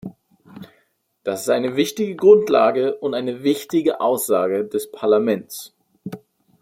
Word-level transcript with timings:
Das 1.23 1.41
ist 1.41 1.49
eine 1.49 1.75
wichtige 1.75 2.15
Grundlage 2.15 2.95
und 2.97 3.13
eine 3.13 3.43
wichtige 3.43 4.01
Aussage 4.01 4.65
des 4.65 4.91
Parlaments. 4.91 5.75